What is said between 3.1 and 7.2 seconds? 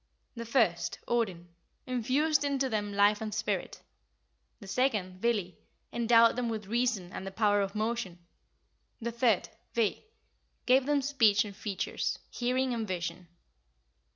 and spirit; the second (Vili) endowed them with reason